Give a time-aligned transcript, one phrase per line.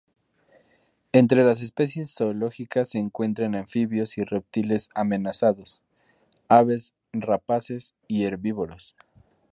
[1.13, 5.79] Entre las especies zoológicas se encuentran anfibios y reptiles amenazados,
[6.49, 8.95] aves rapaces y herbívoros.